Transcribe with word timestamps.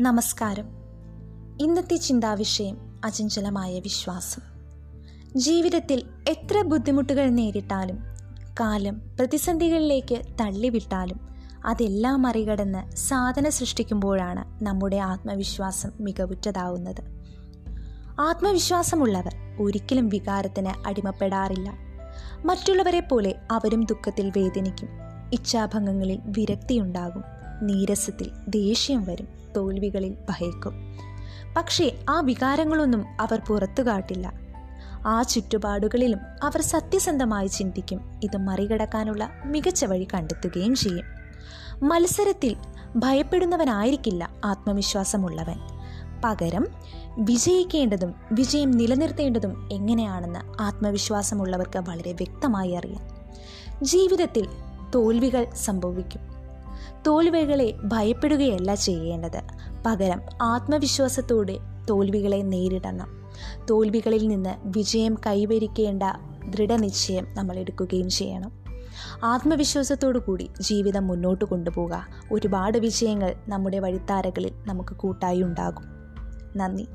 നമസ്കാരം. 0.00 0.64
ഇന്നത്തെ 1.60 1.96
ചിന്താവിഷയം 1.96 3.00
അചഞ്ചലമായ 3.04 3.80
വിശ്വാസം. 3.80 4.42
ജീവിതത്തിൽ 5.36 6.02
എത്ര 6.28 6.62
ബുദ്ധിമുട്ടുകൾ 6.62 7.28
നേരിട്ടാലും 7.28 7.98
കാലം 8.60 9.00
പ്രതിസന്ധികളിലേക്ക് 9.20 10.22
തള്ളിവിട്ടാലും 10.40 11.20
അതെല്ലാം 11.64 12.22
മറികടന്ന് 12.22 12.96
സാധന 12.96 13.48
സൃഷ്ടിക്കുമ്പോഴാണ് 13.48 14.64
നമ്മുടെ 14.64 14.96
ആത്മവിശ്വാസം 14.96 15.90
മികവുറ്റതാവുന്നത്. 16.00 17.02
ആത്മവിശ്വാസമുള്ളവർ 18.20 19.34
ഒരിക്കലും 19.60 20.08
വികാരത്തിന് 20.08 20.88
അടിമപ്പെടാറില്ല. 20.88 21.72
മറ്റുള്ളവരെ 22.44 23.00
പോലെ 23.00 23.34
അവരും 23.50 23.84
ദുഃഖത്തിൽ 23.84 24.30
വേദനിക്കും. 24.30 25.11
ഇച്ഛാഭംഗങ്ങളിൽ 25.32 26.18
വിരക്തിയുണ്ടാകും. 26.24 27.24
നീരസത്തിൽ 27.62 28.30
ദേഷ്യം 28.48 29.04
വരും. 29.04 29.28
തോൽവികളിൽ 29.56 30.12
ഭയക്കും. 30.12 30.98
പക്ഷേ 31.56 32.04
ആ 32.10 32.20
വികാരങ്ങളൊന്നും 32.20 33.04
അവർ 33.20 33.40
പുറത്തു 33.48 33.82
കാട്ടില്ല. 33.82 34.32
ആ 35.06 35.22
ചുറ്റുപാടുകളിലും 35.22 36.18
അവർ 36.42 36.62
സത്യസന്ധമായി 36.62 37.46
ചിന്തിക്കും. 37.46 38.20
ഇത് 38.22 38.36
മറികടക്കാനുള്ള 38.36 39.30
മികച്ച 39.44 39.84
വഴി 39.84 40.08
കണ്ടെത്തുകയും 40.14 40.74
ചെയ്യും. 40.74 41.04
മത്സരത്തിൽ 41.88 42.56
ഭയപ്പെടുന്നവനായിരിക്കില്ല 42.96 44.30
ആത്മവിശ്വാസമുള്ളവൻ. 44.44 45.58
പകരം 46.24 46.66
വിജയിക്കേണ്ടതും 47.18 48.14
വിജയം 48.32 48.70
നിലനിർത്തേണ്ടതും 48.70 49.68
എങ്ങനെയാണെന്ന് 49.72 50.62
ആത്മവിശ്വാസമുള്ളവർക്ക് 50.62 51.78
വളരെ 51.78 52.12
വ്യക്തമായി 52.12 52.72
അറിയാം. 52.72 53.22
ജീവിതത്തിൽ 53.82 54.48
തോൽവികൾ 54.94 55.46
സംഭവിക്കും. 55.54 56.20
തോൽവികളെ 57.06 57.74
ഭയപ്പെടുകയല്ല 57.84 58.74
ചെയ്യേണ്ടത്. 58.74 59.42
പകരം 59.86 60.20
ആത്മവിശ്വാസത്തോടെ 60.42 61.58
തോൽവികളെ 61.90 62.36
നേരിടണം. 62.36 63.22
തോൽവികളിൽ 63.70 64.28
നിന്ന് 64.28 64.54
വിജയം 64.64 65.16
കൈവരിക്കേണ്ട 65.26 66.02
ദൃഢനിശ്ചയം 66.48 67.26
നമ്മൾ 67.34 67.56
എടുക്കുകയും 67.56 68.10
ചെയ്യണം. 68.10 68.52
ആത്മവിശ്വാസത്തോടു 69.24 70.18
കൂടി 70.18 70.50
ജീവിതം 70.60 71.06
മുന്നോട്ട് 71.06 71.44
കൊണ്ടുപോകുക 71.44 72.06
ഒരുപാട് 72.32 72.78
വിജയങ്ങൾ 72.78 73.34
നമ്മുടെ 73.48 73.78
വഴിത്താരകളിൽ 73.78 74.52
നമുക്ക് 74.66 74.94
കൂട്ടായി 74.94 75.42
ഉണ്ടാകും. 75.42 75.84
നന്ദി. 76.56 76.86